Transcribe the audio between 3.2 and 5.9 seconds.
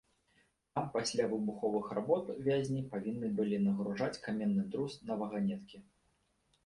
былі нагружаць каменны друз на ваганеткі.